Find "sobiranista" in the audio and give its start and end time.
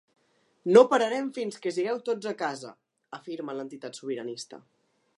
4.03-4.65